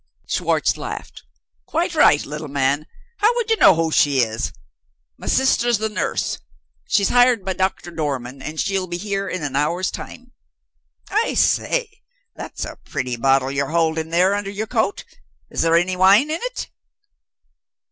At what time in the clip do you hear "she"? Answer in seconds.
3.91-4.21